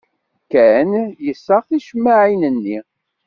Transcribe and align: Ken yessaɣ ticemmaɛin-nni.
Ken 0.51 0.89
yessaɣ 1.25 1.61
ticemmaɛin-nni. 1.67 2.79